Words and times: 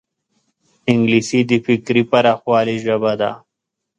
انګلیسي 0.91 1.39
د 1.49 1.51
فکري 1.65 2.03
پراخوالي 2.11 2.77
ژبه 2.85 3.13
ده 3.21 3.31